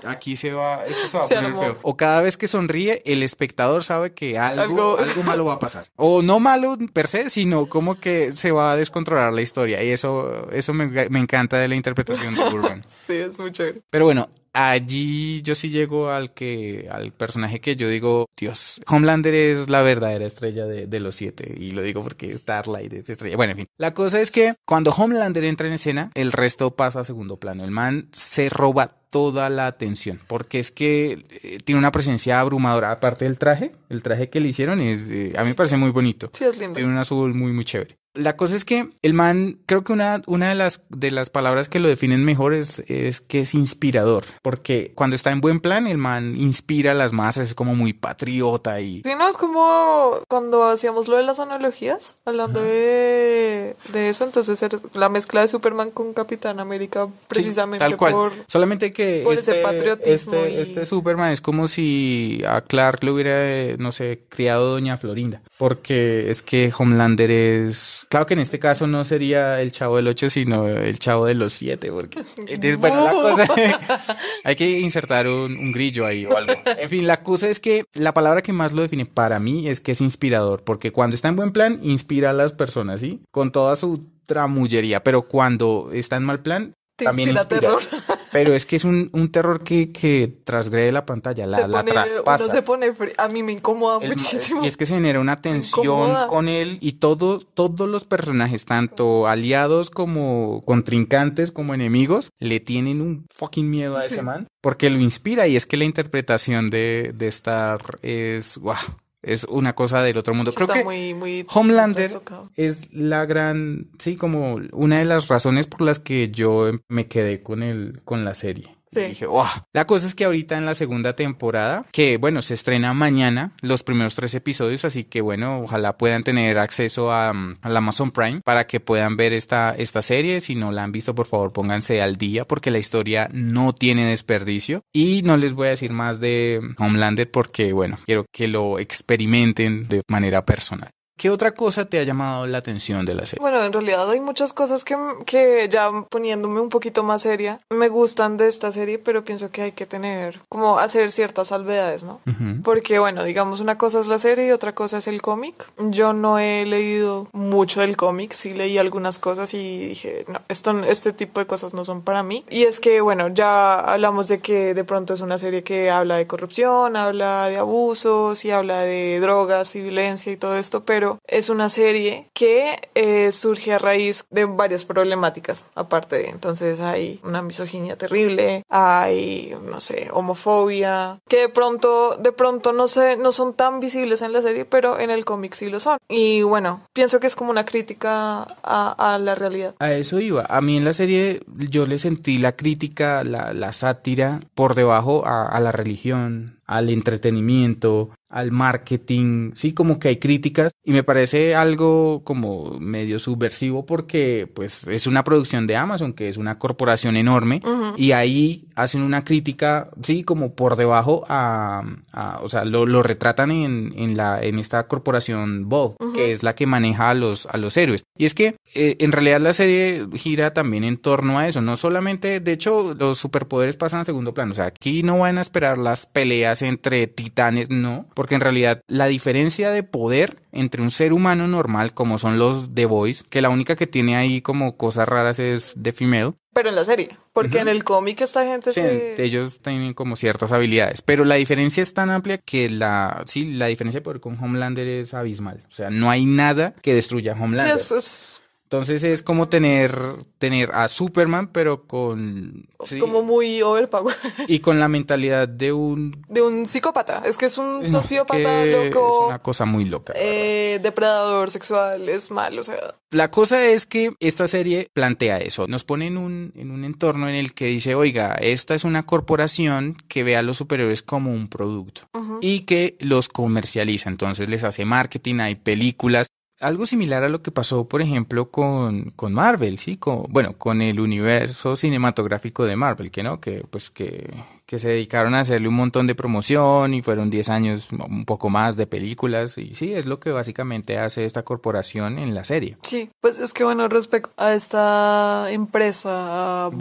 [0.07, 1.61] aquí se va, esto se va a Se poner armó.
[1.61, 1.77] feo.
[1.81, 5.59] O cada vez que sonríe, el espectador sabe que algo, Algo- algo malo va a
[5.59, 5.87] pasar.
[5.97, 9.83] O no malo per se, sino como que se va a descontrolar la historia.
[9.83, 12.85] Y eso, eso me, me encanta de la interpretación de Urban.
[13.05, 13.81] Sí, es muy chévere.
[13.89, 19.33] Pero bueno, allí yo sí llego al que, al personaje que yo digo, Dios, Homelander
[19.33, 21.53] es la verdadera estrella de, de los siete.
[21.57, 23.35] Y lo digo porque Starlight es estrella.
[23.35, 23.67] Bueno, en fin.
[23.77, 27.63] La cosa es que cuando Homelander entra en escena, el resto pasa a segundo plano.
[27.63, 32.91] El man se roba toda la atención porque es que eh, tiene una presencia abrumadora
[32.91, 35.89] aparte del traje el traje que le hicieron es eh, a mí me parece muy
[35.89, 36.75] bonito Sí, es lindo.
[36.75, 37.97] tiene un azul muy, muy chévere.
[38.19, 41.69] La cosa es que el man, creo que una, una de, las, de las palabras
[41.69, 44.23] que lo definen mejor es, es que es inspirador.
[44.41, 47.93] Porque cuando está en buen plan, el man inspira a las masas, es como muy
[47.93, 49.01] patriota y...
[49.03, 54.59] Sí, no, es como cuando hacíamos lo de las analogías, hablando de, de eso, entonces
[54.93, 58.11] la mezcla de Superman con Capitán América precisamente Sí, tal cual.
[58.13, 58.31] por...
[58.47, 63.03] Solamente que por ese este, patriotismo este, y- este Superman es como si a Clark
[63.03, 65.41] le hubiera, eh, no sé, criado Doña Florinda.
[65.57, 68.05] Porque es que Homelander es...
[68.09, 71.35] Claro que en este caso no sería el chavo del 8, sino el chavo de
[71.35, 71.91] los 7.
[71.91, 72.19] Porque...
[72.37, 73.47] Entonces, bueno, la cosa...
[74.43, 76.53] hay que insertar un, un grillo ahí o algo.
[76.65, 79.79] En fin, la cosa es que la palabra que más lo define para mí es
[79.79, 80.63] que es inspirador.
[80.63, 83.21] Porque cuando está en buen plan, inspira a las personas, ¿sí?
[83.29, 85.03] Con toda su tramullería.
[85.03, 87.81] Pero cuando está en mal plan, Te también inspira terror.
[88.31, 92.43] Pero es que es un, un terror que, que transgrede la pantalla, la, la traspasa.
[92.45, 94.63] Uno se pone A mí me incomoda El- muchísimo.
[94.63, 99.25] y es que se genera una tensión con él y todo, todos los personajes, tanto
[99.27, 104.99] aliados como contrincantes como enemigos, le tienen un fucking miedo a ese man porque lo
[104.99, 108.75] inspira y es que la interpretación de, de Star es, wow,
[109.21, 110.51] es una cosa del otro mundo.
[110.53, 112.21] Creo está que muy, muy Homelander
[112.55, 117.41] es la gran, sí, como una de las razones por las que yo me quedé
[117.41, 118.78] con el, con la serie.
[118.91, 119.01] Sí.
[119.01, 119.45] Y dije, "Wow".
[119.71, 123.83] La cosa es que ahorita en la segunda temporada, que bueno, se estrena mañana los
[123.83, 128.41] primeros tres episodios, así que bueno, ojalá puedan tener acceso a, mm, al Amazon Prime
[128.41, 130.41] para que puedan ver esta, esta serie.
[130.41, 134.05] Si no la han visto, por favor, pónganse al día porque la historia no tiene
[134.07, 134.81] desperdicio.
[134.91, 139.87] Y no les voy a decir más de Homelander porque bueno, quiero que lo experimenten
[139.87, 140.89] de manera personal.
[141.19, 143.41] ¿Qué otra cosa te ha llamado la atención de la serie?
[143.41, 147.89] Bueno, en realidad hay muchas cosas que, que ya poniéndome un poquito más seria, me
[147.89, 152.21] gustan de esta serie, pero pienso que hay que tener, como hacer ciertas salvedades, ¿no?
[152.63, 155.69] Porque, bueno, digamos, una cosa es la serie y otra cosa es el cómic.
[155.89, 160.71] Yo no he leído mucho del cómic, sí leí algunas cosas y dije, no, esto,
[160.85, 162.45] este tipo de cosas no son para mí.
[162.49, 166.15] Y es que, bueno, ya hablamos de que de pronto es una serie que habla
[166.15, 171.08] de corrupción, habla de abusos y habla de drogas y violencia y todo esto, pero
[171.27, 177.19] es una serie que eh, surge a raíz de varias problemáticas, aparte de, entonces hay
[177.23, 183.31] una misoginia terrible, hay, no sé, homofobia, que de pronto, de pronto no sé, no
[183.31, 185.97] son tan visibles en la serie, pero en el cómic sí lo son.
[186.07, 189.75] Y bueno, pienso que es como una crítica a, la realidad.
[189.79, 190.45] A eso iba.
[190.49, 195.59] A mí en la serie yo le sentí la crítica, la, sátira por debajo a
[195.59, 199.51] la religión, al entretenimiento, al marketing.
[199.55, 205.07] Sí, como que hay críticas y me parece algo como medio subversivo porque pues es
[205.07, 207.61] una producción de Amazon que es una corporación enorme
[207.97, 213.01] y ahí hacen una crítica, sí, como por debajo a, a- o sea, lo, lo
[213.01, 217.47] retratan en, en la, en esta corporación Bob, que es la que maneja a los,
[217.47, 218.03] a los héroes.
[218.17, 221.75] Y es que eh, en realidad la serie gira también en torno a eso, no
[221.77, 225.41] solamente, de hecho, los superpoderes pasan a segundo plano, o sea, aquí no van a
[225.41, 230.91] esperar las peleas entre titanes, no, porque en realidad la diferencia de poder entre un
[230.91, 234.77] ser humano normal, como son los The Boys, que la única que tiene ahí como
[234.77, 238.71] cosas raras es The Female, Pero en la serie, porque en el cómic esta gente
[238.71, 239.23] Sí, se...
[239.23, 243.67] ellos tienen como ciertas habilidades, pero la diferencia es tan amplia que la, sí, la
[243.67, 245.63] diferencia de poder con Homelander es abismal.
[245.69, 247.75] O sea, no hay nada que destruya a Sí, Homelander.
[247.75, 249.97] es- es Entonces es como tener,
[250.37, 254.15] tener a Superman, pero con, sí, como muy overpower.
[254.47, 257.23] y con la mentalidad de un, de un psicópata.
[257.25, 260.13] Es que es un no, es sociópata que es loco, una cosa muy loca.
[260.15, 262.77] eh, depredador sexual, es malo, o sea,
[263.09, 267.27] La cosa es que esta serie plantea eso, nos pone en un, en un entorno
[267.27, 271.31] en el que dice, oiga, esta es una corporación que ve a los superhéroes como
[271.31, 272.01] un producto
[272.39, 276.27] y que los comercializa, entonces les hace marketing, hay películas,
[276.59, 279.97] algo similar a lo que pasó, por ejemplo, con, con Marvel, ¿sí?
[279.97, 284.29] Con, bueno, con el universo cinematográfico de Marvel, que no, que pues que,
[284.65, 288.49] que se dedicaron a hacerle un montón de promoción y fueron 10 años, un poco
[288.49, 292.77] más de películas, y sí, es lo que básicamente hace esta corporación en la serie.
[292.83, 293.09] sí.
[293.21, 296.71] Pues es que bueno, respecto a esta empresa, a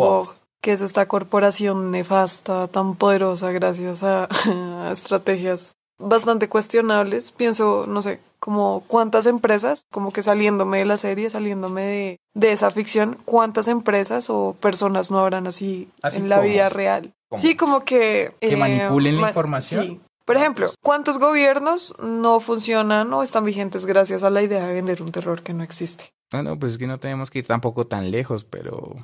[0.60, 4.28] que es esta corporación nefasta, tan poderosa gracias a,
[4.88, 10.96] a estrategias bastante cuestionables, pienso, no sé, como cuántas empresas, como que saliéndome de la
[10.96, 16.28] serie, saliéndome de, de esa ficción, cuántas empresas o personas no habrán así, Así en
[16.28, 17.12] la como- vida real.
[17.36, 18.32] Sí, como que...
[18.40, 19.84] ¿Que manipulen la ma- información?
[19.86, 20.00] Sí.
[20.24, 25.02] Por ejemplo, ¿cuántos gobiernos no funcionan o están vigentes gracias a la idea de vender
[25.02, 26.10] un terror que no existe?
[26.30, 28.94] Bueno, pues es que no tenemos que ir tampoco tan lejos, pero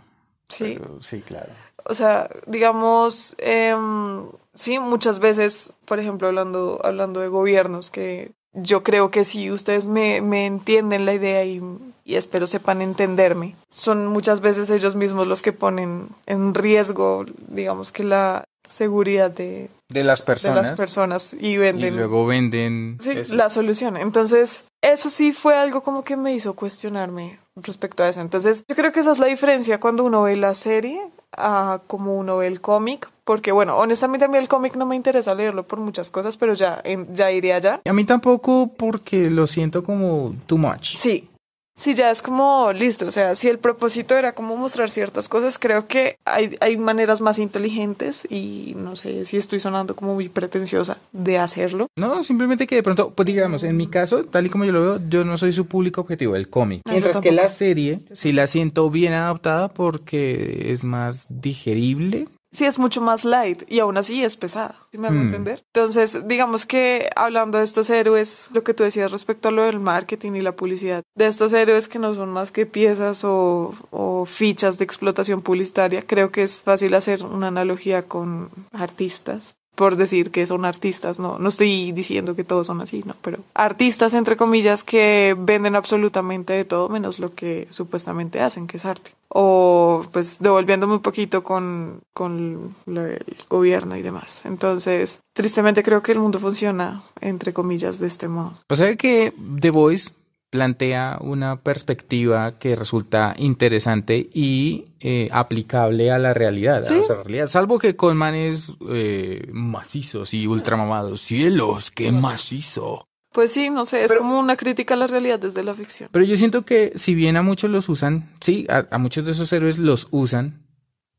[0.49, 0.77] Sí.
[0.79, 1.49] pero sí, claro.
[1.87, 8.83] O sea, digamos, em, sí, muchas veces, por ejemplo, hablando, hablando de gobiernos, que yo
[8.83, 11.61] creo que sí, ustedes me, me entienden la idea y,
[12.05, 13.57] y espero sepan entenderme.
[13.69, 19.69] Son muchas veces ellos mismos los que ponen en riesgo, digamos que la seguridad de,
[19.91, 20.69] De las de personas.
[20.71, 23.35] las personas y y venden luego venden Sí, eso.
[23.35, 23.97] la solución.
[23.99, 28.21] Entonces, eso sí fue algo como que me hizo cuestionarme respecto a eso.
[28.21, 31.01] Entonces, yo creo que esa es la diferencia cuando uno ve la serie
[31.37, 33.11] a como uno ve el cómic.
[33.25, 36.53] Porque, bueno, honestamente a mí el cómic no me interesa leerlo por muchas cosas, pero
[36.53, 37.81] ya, en- ya iré allá.
[37.85, 40.95] A mí tampoco porque lo siento como too much.
[40.97, 41.29] Sí.
[41.77, 43.07] Sí, ya es como listo.
[43.07, 47.21] O sea, si el propósito era como mostrar ciertas cosas, creo que hay, hay maneras
[47.21, 51.89] más inteligentes y no sé si estoy sonando como muy pretenciosa de hacerlo.
[51.97, 54.81] No, simplemente que de pronto, pues digamos, en mi caso, tal y como yo lo
[54.83, 56.83] veo, yo no soy su público objetivo, el cómic.
[56.87, 62.29] No, Mientras que la serie sí la siento bien adaptada porque es más digerible.
[62.55, 64.77] Sí, es mucho más light y aún así es pesada.
[64.93, 65.23] ¿Sí me hago Hmm.
[65.27, 65.65] entender?
[65.75, 69.81] Entonces, digamos que hablando de estos héroes, lo que tú decías respecto a lo del
[69.81, 74.25] marketing y la publicidad, de estos héroes que no son más que piezas o, o
[74.25, 79.57] fichas de explotación publicitaria, creo que es fácil hacer una analogía con artistas.
[79.75, 83.39] Por decir que son artistas, no, no estoy diciendo que todos son así, no, pero
[83.55, 88.85] artistas entre comillas que venden absolutamente de todo menos lo que supuestamente hacen, que es
[88.85, 89.13] arte.
[89.29, 94.43] O pues devolviéndome un poquito con, con el gobierno y demás.
[94.45, 98.55] Entonces, tristemente creo que el mundo funciona entre comillas de este modo.
[98.69, 100.11] O sea que The Voice
[100.55, 106.95] plantea una perspectiva que resulta interesante y eh, aplicable a la realidad, Sí.
[106.95, 107.49] a la realidad.
[107.49, 111.21] Salvo que con manes eh, macizos y ultramamados.
[111.21, 113.09] Cielos, qué macizo.
[113.33, 116.09] Pues sí, no sé, es como una crítica a la realidad desde la ficción.
[116.13, 119.33] Pero yo siento que si bien a muchos los usan, sí, a, a muchos de
[119.33, 120.63] esos héroes los usan,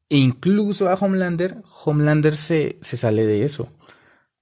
[0.07, 3.67] e incluso a Homelander, Homelander se, se sale de eso.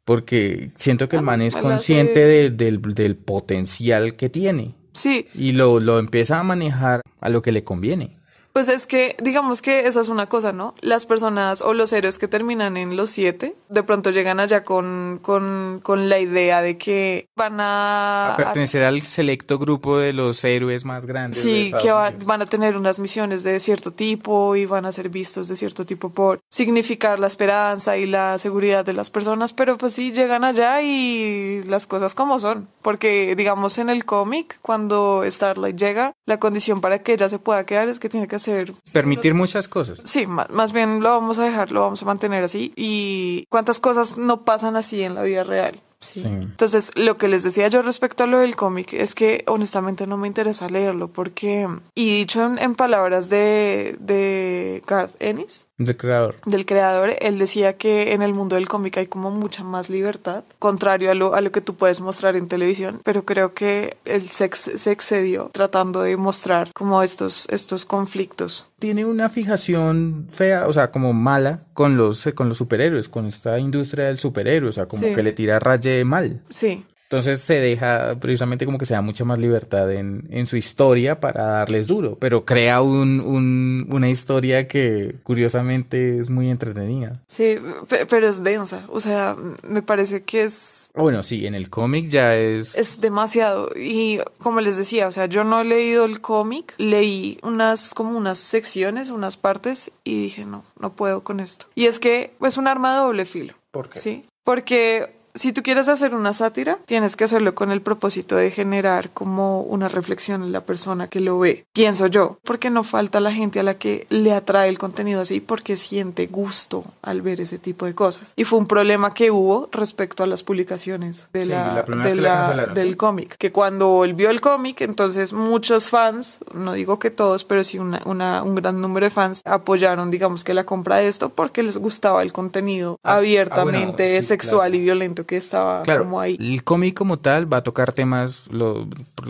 [0.05, 5.53] Porque siento que el man es consciente de- del, del potencial que tiene Sí, y
[5.53, 8.17] lo, lo empieza a manejar a lo que le conviene.
[8.53, 10.75] Pues es que, digamos que esa es una cosa, ¿no?
[10.79, 15.19] Las personas o los héroes que terminan en los siete, de pronto llegan allá con,
[15.23, 18.33] con, con la idea de que van a...
[18.33, 21.43] A pertenecer al selecto grupo de los héroes más grandes.
[21.43, 24.91] de Sí, que va- van a tener unas misiones de cierto tipo y van a
[24.91, 29.51] ser vistos de cierto tipo por significar la esperanza y la seguridad de las personas,
[29.53, 34.59] pero pues sí, llegan allá y las cosas como son, porque digamos en el cómic,
[34.61, 38.42] cuando Starlight llega, la condición para que ella se pueda quedar es que tiene que
[38.43, 40.01] hacer Permitir muchas cosas.
[40.05, 42.73] Sí, ma- más bien lo vamos a dejar, lo vamos a mantener así.
[42.75, 45.81] Y cuántas cosas no pasan así en la vida real.
[46.03, 46.21] Sí.
[46.21, 46.27] Sí.
[46.27, 50.17] Entonces, lo que les decía yo respecto a lo del cómic es que honestamente no
[50.17, 56.35] me interesa leerlo porque, y dicho en, en palabras de, de Garth Ennis, Del creador.
[56.45, 60.43] del creador, él decía que en el mundo del cómic hay como mucha más libertad,
[60.59, 64.29] contrario a lo, a lo que tú puedes mostrar en televisión, pero creo que él
[64.29, 68.67] se, ex- se excedió tratando de mostrar como estos, estos conflictos.
[68.83, 73.57] Tiene una fijación fea, o sea, como mala con los, con los superhéroes, con esta
[73.57, 75.15] industria del superhéroe, o sea, como Sí.
[75.15, 76.41] que le tira raye mal.
[76.49, 80.57] Sí, Entonces se deja, precisamente como que se da mucha más libertad en, en su
[80.57, 87.13] historia para darles duro, pero crea un, un- una historia que curiosamente es muy entretenida.
[87.27, 88.85] Sí, pe- pero es densa.
[88.89, 89.35] O sea,
[89.67, 92.75] me parece que es, Bueno, sí, en el cómic ya es...
[92.75, 93.69] es demasiado.
[93.75, 98.17] Y como les decía, o sea, yo no he leído el cómic, leí unas, como
[98.17, 101.67] unas secciones, unas partes, y dije, no, no puedo con esto.
[101.75, 103.53] Y es que es un arma de doble filo.
[103.71, 103.99] ¿Por qué?
[103.99, 104.25] Sí.
[104.43, 109.09] Porque si tú quieres hacer una sátira, tienes que hacerlo con el propósito de generar
[109.11, 111.65] como una reflexión en la persona que lo ve.
[111.73, 115.39] Pienso yo, porque no falta la gente a la que le atrae el contenido así
[115.39, 118.33] porque siente gusto al ver ese tipo de cosas.
[118.35, 122.05] Y fue un problema que hubo respecto a las publicaciones de Sí, la, la primera
[122.05, 122.95] vez de que la la- cancelaron, del sí.
[122.95, 123.35] cómic.
[123.37, 128.01] Que cuando volvió el cómic, entonces muchos fans, no digo que todos, pero sí una,
[128.05, 131.77] una- un gran número de fans apoyaron, digamos, que la compra de esto porque les
[131.77, 134.75] gustaba el contenido Ah, ah, abiertamente bueno, sí, sexual claro.
[134.75, 136.37] y violento que estaba Claro, como ahí.
[136.39, 138.87] el cómic como tal va a tocar temas, lo-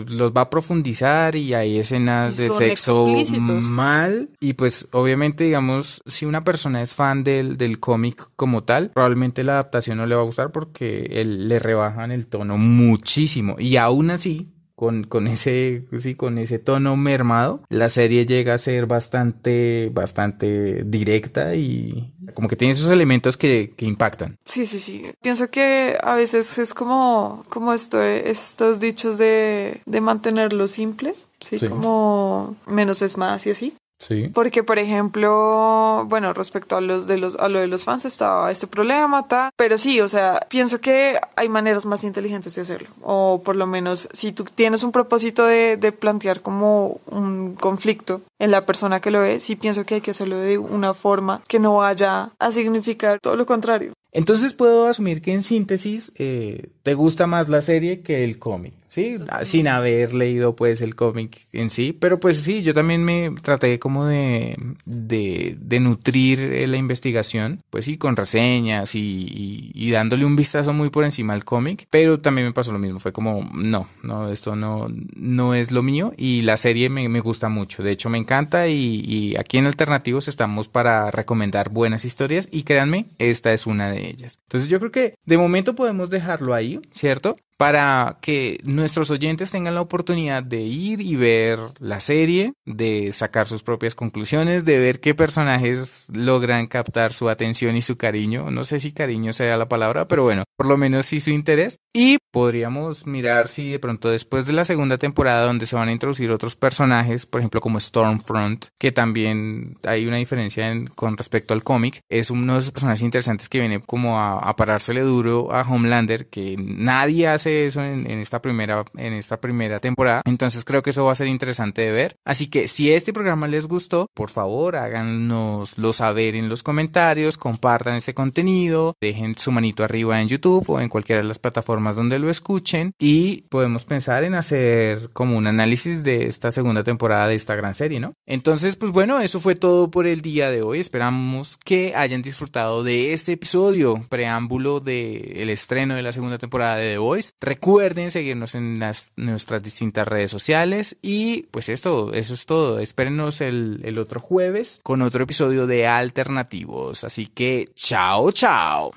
[0.08, 3.64] los va a profundizar y hay escenas Y de sexo explícitos.
[3.64, 8.90] mal y pues obviamente digamos si una persona es fan del, del cómic como tal,
[8.90, 13.56] probablemente la adaptación no le va a gustar porque él, le rebajan el tono muchísimo
[13.58, 18.58] y aún así con, con ese sí, con ese tono mermado, la serie llega a
[18.58, 24.36] ser bastante bastante directa y como que tiene esos elementos que, que impactan.
[24.44, 25.02] Sí, sí, sí.
[25.22, 31.58] Pienso que a veces es como, como esto, estos dichos de, de mantenerlo simple, ¿sí?
[31.58, 31.68] Sí.
[31.68, 33.74] Como menos es más y así.
[33.98, 34.30] Sí.
[34.34, 38.50] Porque, por ejemplo, bueno, respecto a los de los, a lo de los fans estaba
[38.50, 42.88] este problema, ta, pero sí, o sea, pienso que hay maneras más inteligentes de hacerlo.
[43.02, 48.22] O por lo menos, si tú tienes un propósito de, de plantear como un conflicto
[48.38, 51.42] en la persona que lo ve, sí pienso que hay que hacerlo de una forma
[51.48, 53.92] que no vaya a significar todo lo contrario.
[54.12, 58.74] Entonces puedo asumir que en síntesis eh, te gusta más la serie que el cómic.
[58.94, 63.34] Sí, sin haber leído pues el cómic en sí, pero pues sí, yo también me
[63.42, 69.90] traté como de, de, de nutrir eh, la investigación, pues sí, con reseñas y, y,
[69.90, 73.12] dándole un vistazo muy por encima al cómic, pero también me pasó lo mismo, fue
[73.12, 76.14] como, no, no, esto no, no es lo mío.
[76.16, 79.66] Y la serie me, me gusta mucho, de hecho me encanta y, y aquí en
[79.66, 82.48] Alternativos estamos para recomendar buenas historias.
[82.52, 84.38] Y créanme, esta es una de ellas.
[84.44, 87.34] Entonces yo creo que de momento podemos dejarlo ahí, ¿cierto?
[87.56, 93.46] Para que nuestros oyentes tengan la oportunidad de ir y ver la serie, de sacar
[93.46, 98.50] sus propias conclusiones, de ver qué personajes logran captar su atención y su cariño.
[98.50, 101.76] No sé si cariño sea la palabra, pero bueno, por lo menos sí su interés.
[101.92, 105.92] Y podríamos mirar si de pronto después de la segunda temporada donde se van a
[105.92, 111.62] introducir otros personajes, por ejemplo como Stormfront, que también hay una diferencia con respecto al
[111.62, 115.62] cómic, es uno de esos personajes interesantes que viene como a, a parársele duro a
[115.62, 120.22] Homelander, que nadie hace eso en, esta primera, en esta primera temporada.
[120.24, 122.16] Entonces creo que eso va a ser interesante de ver.
[122.24, 127.96] Así que si este programa les gustó, por favor háganoslo saber en los comentarios, compartan
[127.96, 132.18] este contenido, dejen su manito arriba en YouTube o en cualquiera de las plataformas donde
[132.18, 137.34] lo escuchen y podemos pensar en hacer como un análisis de esta segunda temporada de
[137.34, 138.14] esta gran serie, ¿no?
[138.26, 140.80] Entonces, pues bueno, eso fue todo por el día de hoy.
[140.80, 146.92] Esperamos que hayan disfrutado de este episodio preámbulo del estreno de la segunda temporada de
[146.92, 147.32] The Voice.
[147.40, 152.78] Recuerden seguirnos en las, nuestras distintas redes sociales y pues esto, eso es todo.
[152.78, 157.04] Espérenos el, el otro jueves con otro episodio de Alternativos.
[157.04, 158.92] Así que chao, chao.